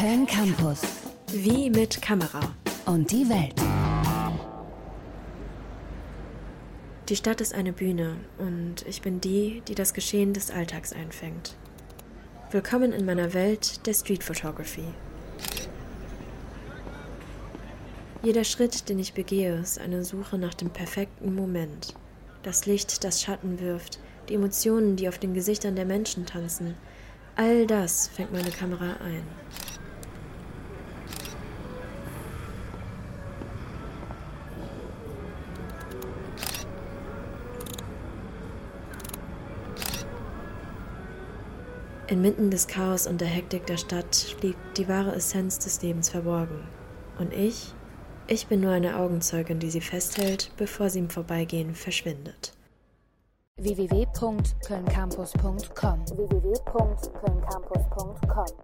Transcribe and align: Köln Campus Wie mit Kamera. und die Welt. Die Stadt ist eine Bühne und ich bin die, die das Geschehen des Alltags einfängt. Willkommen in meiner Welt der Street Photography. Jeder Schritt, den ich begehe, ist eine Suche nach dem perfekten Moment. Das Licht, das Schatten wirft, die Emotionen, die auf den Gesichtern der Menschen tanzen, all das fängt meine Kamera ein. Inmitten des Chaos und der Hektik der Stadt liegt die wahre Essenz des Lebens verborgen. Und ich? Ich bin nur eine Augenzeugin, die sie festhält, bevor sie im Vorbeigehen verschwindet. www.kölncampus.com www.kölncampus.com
Köln 0.00 0.26
Campus 0.26 0.80
Wie 1.30 1.68
mit 1.68 2.00
Kamera. 2.00 2.40
und 2.86 3.10
die 3.10 3.28
Welt. 3.28 3.52
Die 7.10 7.16
Stadt 7.16 7.42
ist 7.42 7.52
eine 7.54 7.74
Bühne 7.74 8.16
und 8.38 8.86
ich 8.86 9.02
bin 9.02 9.20
die, 9.20 9.62
die 9.68 9.74
das 9.74 9.92
Geschehen 9.92 10.32
des 10.32 10.50
Alltags 10.50 10.94
einfängt. 10.94 11.54
Willkommen 12.50 12.92
in 12.92 13.04
meiner 13.04 13.34
Welt 13.34 13.86
der 13.86 13.92
Street 13.92 14.24
Photography. 14.24 14.84
Jeder 18.22 18.44
Schritt, 18.44 18.88
den 18.88 18.98
ich 18.98 19.12
begehe, 19.12 19.56
ist 19.56 19.78
eine 19.78 20.02
Suche 20.02 20.38
nach 20.38 20.54
dem 20.54 20.70
perfekten 20.70 21.34
Moment. 21.34 21.94
Das 22.42 22.64
Licht, 22.64 23.04
das 23.04 23.20
Schatten 23.20 23.60
wirft, 23.60 23.98
die 24.30 24.34
Emotionen, 24.36 24.96
die 24.96 25.10
auf 25.10 25.18
den 25.18 25.34
Gesichtern 25.34 25.76
der 25.76 25.84
Menschen 25.84 26.24
tanzen, 26.24 26.74
all 27.36 27.66
das 27.66 28.08
fängt 28.08 28.32
meine 28.32 28.50
Kamera 28.50 28.96
ein. 29.04 29.24
Inmitten 42.10 42.50
des 42.50 42.66
Chaos 42.66 43.06
und 43.06 43.20
der 43.20 43.28
Hektik 43.28 43.66
der 43.66 43.76
Stadt 43.76 44.34
liegt 44.42 44.76
die 44.76 44.88
wahre 44.88 45.14
Essenz 45.14 45.60
des 45.60 45.80
Lebens 45.80 46.10
verborgen. 46.10 46.66
Und 47.20 47.32
ich? 47.32 47.72
Ich 48.26 48.48
bin 48.48 48.60
nur 48.60 48.72
eine 48.72 48.96
Augenzeugin, 48.96 49.60
die 49.60 49.70
sie 49.70 49.80
festhält, 49.80 50.50
bevor 50.56 50.90
sie 50.90 50.98
im 50.98 51.08
Vorbeigehen 51.08 51.76
verschwindet. 51.76 52.52
www.kölncampus.com 53.58 56.08
www.kölncampus.com 56.08 58.56